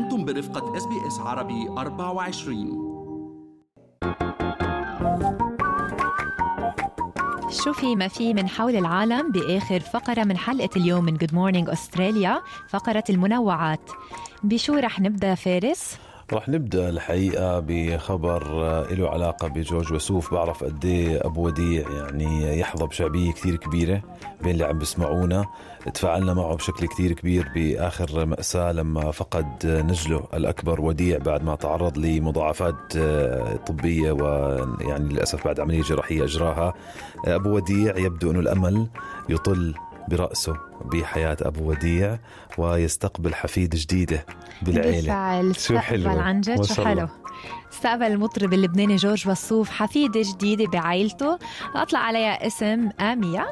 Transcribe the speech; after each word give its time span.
أنتم 0.00 0.24
برفقة 0.24 0.76
إس 0.76 0.86
بي 0.86 1.06
إس 1.06 1.18
عربي 1.18 1.68
24 1.68 2.90
شو 7.50 7.72
في 7.72 7.96
ما 7.96 8.08
في 8.08 8.34
من 8.34 8.48
حول 8.48 8.76
العالم 8.76 9.32
بآخر 9.32 9.80
فقرة 9.80 10.24
من 10.24 10.36
حلقة 10.36 10.68
اليوم 10.76 11.04
من 11.04 11.16
Good 11.16 11.34
Morning 11.34 11.70
أستراليا 11.70 12.42
فقرة 12.68 13.04
المنوعات 13.10 13.90
بشو 14.42 14.74
رح 14.74 15.00
نبدأ 15.00 15.34
فارس؟ 15.34 15.96
رح 16.32 16.48
نبدأ 16.48 16.88
الحقيقة 16.88 17.60
بخبر 17.60 18.42
له 18.90 19.08
علاقة 19.10 19.48
بجورج 19.48 19.92
وسوف. 19.92 20.34
بعرف 20.34 20.64
قد 20.64 20.84
إيه 20.84 21.26
أبو 21.26 21.46
وديع 21.46 21.90
يعني 21.90 22.60
يحظى 22.60 22.86
بشعبية 22.86 23.32
كثير 23.32 23.56
كبيرة 23.56 24.02
بين 24.42 24.50
اللي 24.50 24.64
عم 24.64 24.78
بيسمعونا. 24.78 25.44
تفاعلنا 25.94 26.34
معه 26.34 26.54
بشكل 26.56 26.86
كثير 26.86 27.12
كبير 27.12 27.48
بآخر 27.54 28.26
مأساة 28.26 28.72
لما 28.72 29.10
فقد 29.10 29.66
نجله 29.66 30.22
الأكبر 30.34 30.80
وديع 30.80 31.18
بعد 31.18 31.44
ما 31.44 31.54
تعرض 31.56 31.98
لمضاعفات 31.98 32.96
طبية 33.66 34.12
ويعني 34.12 35.08
للأسف 35.08 35.44
بعد 35.44 35.60
عملية 35.60 35.82
جراحية 35.82 36.24
أجراها. 36.24 36.74
أبو 37.26 37.56
وديع 37.56 37.96
يبدو 37.96 38.30
إنه 38.30 38.40
الأمل 38.40 38.86
يطل 39.28 39.74
برأسه. 40.08 40.69
بحياة 40.84 41.36
أبو 41.40 41.70
وديع 41.70 42.18
ويستقبل 42.58 43.34
حفيد 43.34 43.76
جديدة 43.76 44.26
بالعيلة. 44.62 44.96
بالفعل 44.96 45.56
شو 45.56 45.78
حلو 45.78 46.10
عن 46.10 46.40
جد 46.40 46.62
شو 46.62 46.84
حلو. 46.84 47.08
استقبل 47.72 48.02
المطرب 48.06 48.52
اللبناني 48.52 48.96
جورج 48.96 49.28
وصوف 49.28 49.70
حفيدة 49.70 50.22
جديدة 50.24 50.66
بعائلته. 50.66 51.38
أطلق 51.74 52.00
عليها 52.00 52.46
اسم 52.46 52.88
آميا 53.00 53.46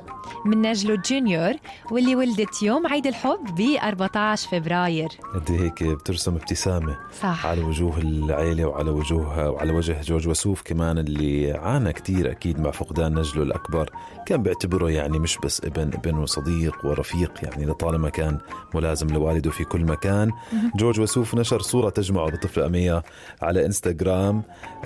من 0.46 0.62
نجله 0.62 1.02
جونيور 1.10 1.52
واللي 1.90 2.16
ولدت 2.16 2.62
يوم 2.62 2.86
عيد 2.86 3.06
الحب 3.06 3.54
ب 3.56 3.76
14 3.82 4.48
فبراير. 4.50 5.08
قد 5.34 5.50
هيك 5.50 5.84
بترسم 5.84 6.34
ابتسامة 6.34 6.98
صح. 7.20 7.46
على 7.46 7.62
وجوه 7.62 7.98
العيلة 7.98 8.64
وعلى 8.64 8.90
وجوه 8.90 9.50
وعلى 9.50 9.72
وجه 9.72 10.00
جورج 10.00 10.28
وسوف 10.28 10.62
كمان 10.62 10.98
اللي 10.98 11.52
عانى 11.52 11.92
كتير 11.92 12.30
أكيد 12.30 12.60
مع 12.60 12.70
فقدان 12.70 13.18
نجله 13.18 13.42
الأكبر. 13.42 13.90
كان 14.26 14.42
بيعتبره 14.42 14.90
يعني 14.90 15.18
مش 15.18 15.38
بس 15.44 15.64
ابن 15.64 15.82
ابن 15.82 16.18
وصديق 16.18 16.86
ورفيق. 16.86 17.17
يعني 17.42 17.66
لطالما 17.66 18.08
كان 18.08 18.38
ملازم 18.74 19.06
لوالده 19.06 19.50
في 19.50 19.64
كل 19.64 19.84
مكان. 19.84 20.32
جورج 20.76 21.00
وسوف 21.00 21.34
نشر 21.34 21.60
صورة 21.60 21.90
تجمعه 21.90 22.30
بطفل 22.30 22.62
أمية 22.62 23.02
على 23.42 23.66
إنستغرام 23.66 24.42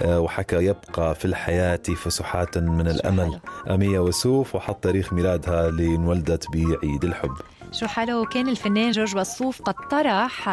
وحكى 0.07 0.57
يبقى 0.57 1.15
في 1.15 1.25
الحياة 1.25 1.83
فسحات 1.97 2.59
من 2.59 2.89
الأمل. 2.89 3.41
أمية 3.71 3.99
وسوف 3.99 4.55
وحط 4.55 4.85
تاريخ 4.85 5.13
ميلادها 5.13 5.69
اللي 5.69 5.95
انولدت 5.95 6.47
بعيد 6.53 7.05
الحب. 7.05 7.35
شو 7.73 7.87
حلو 7.87 8.25
كان 8.25 8.49
الفنان 8.49 8.91
جورج 8.91 9.17
وصوف 9.17 9.63
قد 9.63 9.75
طرح 9.91 10.49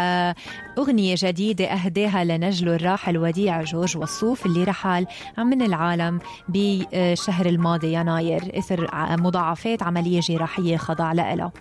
أغنية 0.77 1.15
جديدة 1.17 1.65
أهداها 1.65 2.23
لنجله 2.23 2.75
الراحل 2.75 3.17
وديع 3.17 3.63
جورج 3.63 3.97
وصوف 3.97 4.45
اللي 4.45 4.63
رحل 4.63 5.05
من 5.37 5.61
العالم 5.61 6.19
بالشهر 6.49 7.45
الماضي 7.45 7.93
يناير 7.93 8.57
إثر 8.57 8.89
مضاعفات 9.17 9.83
عملية 9.83 10.19
جراحية 10.19 10.77
خضع 10.77 11.13
لها 11.13 11.51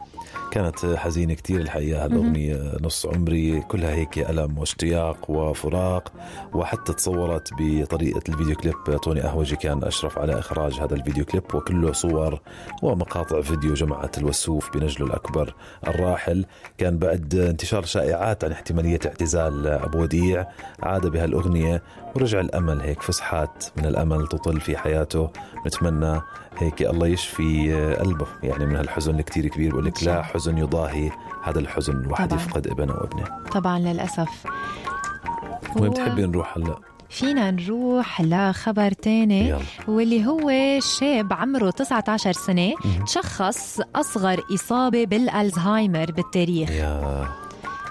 كانت 0.51 0.87
حزينة 0.97 1.35
كتير 1.35 1.61
الحقيقة 1.61 2.05
هالأغنية 2.05 2.77
نص 2.81 3.07
عمري 3.07 3.61
كلها 3.61 3.91
هيك 3.91 4.19
ألم 4.19 4.59
واشتياق 4.59 5.31
وفراق 5.31 6.13
وحتى 6.55 6.93
تصورت 6.93 7.51
بطريقة 7.59 8.23
الفيديو 8.29 8.57
كليب. 8.57 9.01
توني 9.03 9.25
أهوجي 9.25 9.57
كان 9.57 9.85
أشرف 9.85 10.19
على 10.19 10.39
إخراج 10.39 10.75
هذا 10.75 10.95
الفيديو 10.95 11.25
كليب 11.25 11.55
وكله 11.55 11.93
صور 11.93 12.41
ومقاطع 12.83 13.41
فيديو 13.41 13.75
جمعت 13.75 14.19
الوسوف 14.19 14.71
بنجله 14.77 15.07
الأكبر. 15.07 15.48
الراحل. 15.87 16.45
كان 16.79 16.99
بعد 16.99 17.35
انتشار 17.35 17.85
شائعات 17.85 18.45
عن 18.45 18.53
احتمالية 18.53 18.99
اعتزال 19.07 19.67
أبو 19.67 20.03
وديع 20.03 20.47
عاد 20.83 21.07
بهالأغنية 21.07 21.83
ورجع 22.15 22.41
الأمل. 22.41 22.81
هيك 22.81 23.03
فسحات 23.03 23.65
من 23.77 23.87
الأمل 23.87 24.27
تطل 24.27 24.61
في 24.61 24.77
حياته. 24.77 25.31
نتمنى 25.67 26.21
هيك 26.59 26.83
الله 26.83 27.07
يشفي 27.07 27.75
قلبه 27.95 28.27
يعني 28.43 28.67
من 28.67 28.77
هالحزن 28.77 29.19
الكتير 29.19 29.47
كبير 29.47 29.73
بقول 29.73 29.85
لك 29.87 30.03
لا 30.03 30.23
حزن 30.23 30.59
يضاهي 30.59 31.11
هذا 31.45 31.59
الحزن. 31.59 31.93
الواحد 31.93 32.33
يفقد 32.33 32.67
ابنه 32.67 32.93
وابنه. 32.93 33.25
طبعا 33.53 33.79
للأسف. 33.79 34.47
وين 35.77 35.91
بتحبي 35.91 36.27
نروح 36.27 36.57
هلأ؟ 36.57 36.79
فينا 37.11 37.51
نروح 37.51 38.21
لخبر 38.21 38.93
تاني 38.93 39.49
يلا. 39.49 39.59
واللي 39.89 40.27
هو 40.27 40.51
شاب 41.01 41.33
عمره 41.33 41.71
19 41.71 42.33
سنة 42.33 42.73
تشخص 43.07 43.81
أصغر 43.97 44.41
إصابة 44.55 45.05
بالألزهايمر 45.05 46.13
بالتاريخ 46.13 46.71
يا 46.71 47.29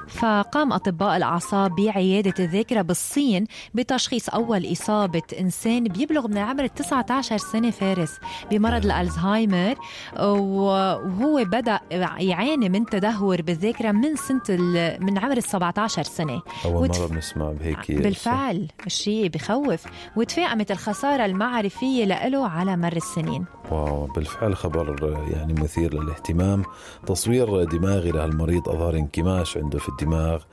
فقام 0.07 0.73
أطباء 0.73 1.17
الأعصاب 1.17 1.75
بعيادة 1.75 2.33
الذاكرة 2.39 2.81
بالصين 2.81 3.45
بتشخيص 3.73 4.29
أول 4.29 4.71
إصابة 4.71 5.21
إنسان 5.39 5.83
بيبلغ 5.83 6.27
من 6.27 6.37
العمر 6.37 6.67
19 6.67 7.37
سنة 7.37 7.71
فارس 7.71 8.19
بمرض 8.51 8.85
الألزهايمر 8.85 9.75
وهو 10.19 11.43
بدأ 11.45 11.79
يعاني 12.19 12.69
من 12.69 12.85
تدهور 12.85 13.41
بالذاكرة 13.41 13.91
من 13.91 14.15
سنة 14.15 14.57
من 14.99 15.17
عمر 15.17 15.37
ال 15.37 15.43
17 15.43 16.03
سنة. 16.03 16.41
أول 16.65 16.83
وتف... 16.83 16.99
مرة 16.99 17.07
بنسمع 17.07 17.51
بهيك 17.51 17.91
بالفعل 17.91 18.67
شيء 18.87 19.27
بخوف. 19.27 19.83
وتفاقمت 20.15 20.71
الخسارة 20.71 21.25
المعرفية 21.25 22.05
له 22.05 22.47
على 22.47 22.77
مر 22.77 22.95
السنين. 22.95 23.45
واو 23.71 24.05
بالفعل 24.05 24.55
خبر 24.55 25.17
يعني 25.33 25.53
مثير 25.53 25.93
للاهتمام. 25.93 26.63
تصوير 27.05 27.63
دماغي 27.63 28.11
لهالمريض 28.11 28.69
أظهر 28.69 28.95
انكماش 28.95 29.57
عنده 29.57 29.79
في 29.79 29.89
الدماغ 30.01 30.43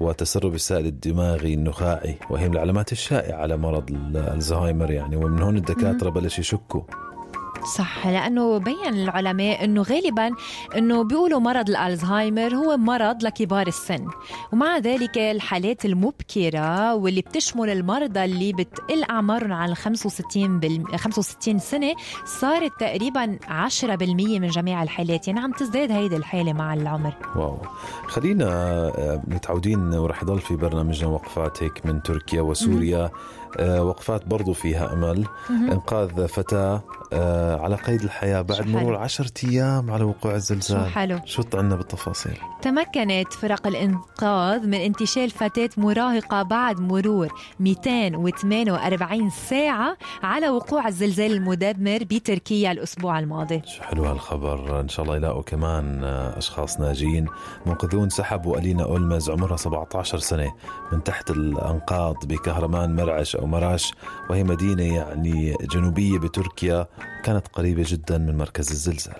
وتسرب 0.00 0.54
السائل 0.54 0.86
الدماغي 0.86 1.54
النخاعي 1.54 2.14
وهي 2.30 2.48
من 2.48 2.54
العلامات 2.54 2.92
الشائعة 2.92 3.38
على 3.38 3.56
مرض 3.56 3.84
الزهايمر 4.16 4.90
يعني. 4.90 5.16
ومن 5.16 5.42
هون 5.42 5.56
الدكاترة 5.56 6.10
بلش 6.10 6.38
يشكوا. 6.38 6.82
صح 7.64 8.06
لأنه 8.06 8.58
بين 8.58 8.88
العلماء 8.88 9.64
إنه 9.64 9.82
غالبا 9.82 10.30
إنه 10.76 11.04
بيقولوا 11.04 11.40
مرض 11.40 11.68
الألزهايمر 11.68 12.54
هو 12.54 12.76
مرض 12.76 13.22
لكبار 13.22 13.66
السن. 13.66 14.06
ومع 14.52 14.78
ذلك 14.78 15.18
الحالات 15.18 15.84
المبكرة 15.84 16.94
واللي 16.94 17.20
بتشمل 17.20 17.70
المرضى 17.70 18.24
اللي 18.24 18.52
بتقل 18.52 19.04
أعمارهم 19.10 19.52
عن 19.52 19.74
65 19.74 20.60
بال 20.60 20.98
65 20.98 21.58
سنة 21.58 21.94
صارت 22.24 22.80
تقريبا 22.80 23.38
10% 23.48 24.38
من 24.38 24.48
جميع 24.48 24.82
الحالات. 24.82 25.28
يعني 25.28 25.40
عم 25.40 25.52
تزداد 25.52 25.90
هيدي 25.90 26.16
الحالة 26.16 26.52
مع 26.52 26.74
العمر. 26.74 27.12
واو. 27.36 27.58
خلينا 28.06 28.92
متعودين 29.26 29.94
ورح 29.94 30.22
يضل 30.22 30.38
في 30.38 30.56
برنامجنا 30.56 31.08
وقفات 31.08 31.62
هيك 31.62 31.86
من 31.86 32.02
تركيا 32.02 32.42
وسوريا. 32.42 33.10
وقفات 33.60 34.26
برضو 34.26 34.52
فيها 34.52 34.92
أمل. 34.92 35.24
إنقاذ 35.50 36.28
فتاة 36.28 36.82
على 37.60 37.76
قيد 37.76 38.02
الحياة 38.02 38.42
بعد 38.42 38.66
مرور 38.66 38.96
10 38.96 39.30
أيام 39.44 39.90
على 39.90 40.04
وقوع 40.04 40.34
الزلزال. 40.34 40.84
شو 40.84 40.90
حلو 40.90 41.20
شو 41.24 41.42
عنا 41.54 41.76
بالتفاصيل؟ 41.76 42.38
تمكنت 42.62 43.32
فرق 43.32 43.66
الإنقاذ 43.66 44.66
من 44.66 44.74
انتشال 44.74 45.30
فتاة 45.30 45.70
مراهقة 45.76 46.42
بعد 46.42 46.80
مرور 46.80 47.28
248 47.60 49.30
ساعة 49.30 49.96
على 50.22 50.48
وقوع 50.48 50.88
الزلزال 50.88 51.32
المدمر 51.32 51.98
بتركيا 52.04 52.72
الأسبوع 52.72 53.18
الماضي. 53.18 53.62
شو 53.66 53.82
حلو 53.82 54.04
هالخبر. 54.04 54.80
إن 54.80 54.88
شاء 54.88 55.04
الله 55.04 55.16
يلاقوا 55.16 55.42
كمان 55.42 56.04
أشخاص 56.04 56.80
ناجين. 56.80 57.26
منقذون 57.66 58.08
سحبوا 58.10 58.58
ألينا 58.58 58.84
أولمز 58.84 59.30
عمرها 59.30 59.56
17 59.56 60.18
سنة 60.18 60.52
من 60.92 61.04
تحت 61.04 61.30
الأنقاض 61.30 62.16
بكهرمان 62.24 62.96
مرعش 62.96 63.36
أو 63.36 63.46
مراش 63.46 63.92
وهي 64.30 64.44
مدينة 64.44 64.96
يعني 64.96 65.56
جنوبية 65.72 66.18
بتركيا. 66.18 66.86
كانت 67.22 67.48
قريبة 67.52 67.84
جدا 67.86 68.18
من 68.18 68.38
مركز 68.38 68.70
الزلزال. 68.70 69.16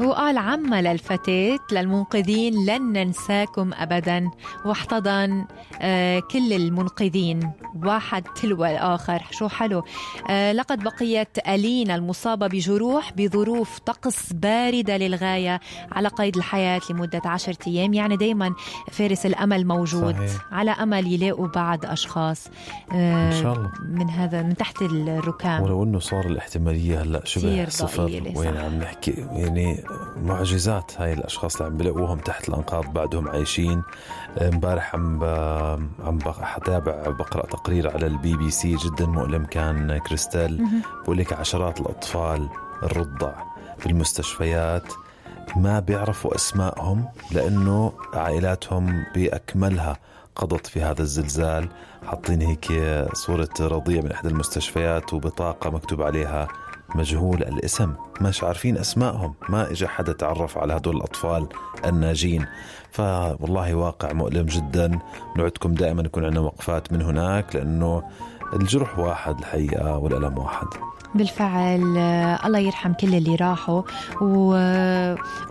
وقال 0.00 0.38
عمّا 0.38 0.82
للفتاة 0.82 1.58
للمنقذين 1.72 2.66
لن 2.66 2.92
ننساكم 2.92 3.70
أبدا. 3.74 4.30
واحتضن 4.64 5.44
آه 5.80 6.20
كل 6.20 6.52
المنقذين 6.52 7.52
واحد 7.84 8.22
تلو 8.22 8.64
الآخر. 8.64 9.22
شو 9.30 9.48
حلو. 9.48 9.84
آه 10.30 10.52
لقد 10.52 10.82
بقيت 10.82 11.38
ألينا 11.48 11.94
المصابة 11.94 12.46
بجروح 12.46 13.12
بظروف 13.12 13.78
طقس 13.78 14.32
باردة 14.32 14.96
للغاية 14.96 15.60
على 15.92 16.08
قيد 16.08 16.36
الحياة 16.36 16.80
لمدة 16.90 17.22
عشرة 17.24 17.58
أيام. 17.66 17.94
يعني 17.94 18.16
دايما 18.16 18.54
فارس 18.90 19.26
الأمل 19.26 19.66
موجود 19.66 20.14
صحيح. 20.14 20.52
على 20.52 20.70
أمل 20.70 21.12
يلاقوا 21.12 21.48
بعض 21.48 21.86
أشخاص 21.86 22.46
آه 22.92 23.28
إن 23.28 23.42
شاء 23.42 23.52
الله. 23.52 23.70
من 23.82 24.10
هذا 24.10 24.42
من 24.42 24.56
تحت 24.56 24.82
الركام. 24.82 25.62
ولو 25.62 25.84
إنه 25.84 25.98
صار 25.98 26.26
الاحتمالية 26.26 27.02
هلأ 27.02 27.18
كتير 27.18 27.39
شبه 27.40 27.68
صفر 27.68 28.02
وين. 28.36 28.56
عم 28.56 28.74
نحكي؟ 28.74 29.10
يعني 29.32 29.84
معجزات 30.22 30.92
هاي 30.98 31.12
الأشخاص 31.12 31.56
اللي 31.56 31.70
عم 31.70 31.76
بلاقوهم 31.76 32.18
تحت 32.18 32.48
الأنقاض 32.48 32.92
بعدهم 32.92 33.28
عايشين. 33.28 33.82
امبارح 34.40 34.94
عم 34.94 35.18
ب... 35.18 35.24
عم 36.04 36.18
بتابع 36.58 37.08
بقرأ 37.08 37.46
تقرير 37.46 37.90
على 37.90 38.06
البي 38.06 38.36
بي 38.36 38.50
سي 38.50 38.76
جدا 38.76 39.06
مؤلم 39.06 39.44
كان 39.44 39.98
كريستال. 39.98 40.66
بقول 41.02 41.18
لك 41.18 41.32
عشرات 41.32 41.80
الأطفال 41.80 42.48
الرضع 42.82 43.32
بالمستشفيات 43.84 44.92
ما 45.56 45.80
بيعرفوا 45.80 46.34
أسمائهم 46.34 47.04
لأنه 47.30 47.92
عائلاتهم 48.14 49.04
بأكملها 49.14 49.96
قضت 50.36 50.66
في 50.66 50.82
هذا 50.82 51.02
الزلزال. 51.02 51.68
حاطين 52.06 52.42
هيك 52.42 52.66
صورة 53.12 53.48
رضيع 53.60 54.02
من 54.02 54.12
إحدى 54.12 54.28
المستشفيات 54.28 55.14
وبطاقة 55.14 55.70
مكتوب 55.70 56.02
عليها 56.02 56.48
مجهول 56.94 57.42
الاسم 57.42 57.94
مش 58.20 58.44
عارفين 58.44 58.78
أسمائهم 58.78 59.34
ما 59.48 59.70
اجى 59.70 59.86
حدا 59.88 60.12
تعرف 60.12 60.58
على 60.58 60.76
هدول 60.76 60.96
الأطفال 60.96 61.48
الناجين. 61.86 62.46
فوالله 62.90 63.74
واقع 63.74 64.12
مؤلم 64.12 64.46
جدا 64.46 64.98
نوعدكم 65.36 65.74
دائما 65.74 66.02
يكون 66.02 66.24
عندنا 66.24 66.40
وقفات 66.40 66.92
من 66.92 67.02
هناك 67.02 67.56
لأنه 67.56 68.02
الجرح 68.52 68.98
واحد 68.98 69.38
الحقيقة 69.38 69.98
والألم 69.98 70.38
واحد. 70.38 70.66
بالفعل 71.14 71.94
آه، 71.98 72.46
الله 72.46 72.58
يرحم 72.58 72.92
كل 72.92 73.14
اللي 73.14 73.34
راحوا 73.34 73.82
و... 74.20 74.52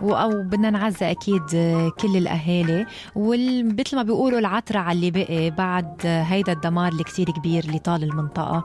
و... 0.00 0.14
أو 0.14 0.30
بدنا 0.42 0.70
نعزى 0.70 1.10
أكيد 1.10 1.42
آه، 1.54 1.92
كل 2.00 2.16
الأهالي. 2.16 2.86
ومثل 3.14 3.96
ما 3.96 4.02
بيقولوا 4.02 4.38
العترة 4.38 4.78
على 4.78 4.96
اللي 4.96 5.10
بقي 5.10 5.50
بعد 5.50 6.00
هيدا 6.04 6.52
الدمار 6.52 6.92
اللي 6.92 7.04
كبير 7.04 7.64
اللي 7.64 7.78
طال 7.78 8.02
المنطقة. 8.02 8.64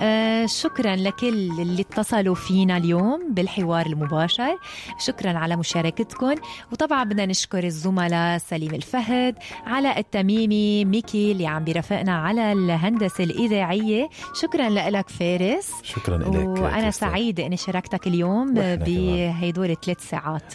آه 0.00 0.46
شكرا 0.46 0.96
لكل 0.96 1.50
اللي 1.60 1.82
اتصلوا 1.82 2.34
فينا 2.34 2.76
اليوم 2.76 3.28
بالحوار 3.30 3.86
المباشر. 3.86 4.58
شكرا 4.98 5.38
على 5.38 5.56
مشاركتكم. 5.56 6.34
وطبعا 6.72 7.04
بدنا 7.04 7.26
نشكر 7.26 7.64
الزملاء 7.64 8.38
سليم 8.38 8.74
الفهد 8.74 9.34
علاء 9.66 9.98
التميمي 9.98 10.84
ميكي 10.84 11.32
اللي 11.32 11.46
عم 11.46 11.64
بيرافقنا 11.64 12.12
على 12.16 12.52
الهندسة 12.52 13.24
الإذاعية 13.74 14.08
شكرا 14.34 14.68
لك 14.68 15.08
فارس. 15.08 15.70
شكرا 15.82 16.18
لك 16.18 16.62
وأنا 16.62 16.90
سعيدة 16.90 17.46
إني 17.46 17.56
شاركتك 17.56 18.06
اليوم 18.06 18.54
بهدول 18.54 19.70
الثلاث 19.70 20.08
ساعات. 20.10 20.54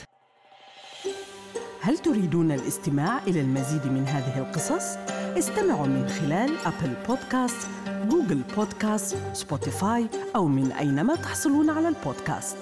هل 1.81 1.97
تريدون 1.97 2.51
الاستماع 2.51 3.19
إلى 3.27 3.41
المزيد 3.41 3.85
من 3.87 4.07
هذه 4.07 4.39
القصص؟ 4.39 4.97
استمعوا 5.37 5.87
من 5.87 6.07
خلال 6.07 6.49
أبل 6.65 6.93
بودكاست 7.07 7.67
جوجل 8.09 8.41
بودكاست 8.55 9.17
سبوتيفاي 9.33 10.07
أو 10.35 10.47
من 10.47 10.71
أينما 10.71 11.15
تحصلون 11.15 11.69
على 11.69 11.87
البودكاست. 11.87 12.57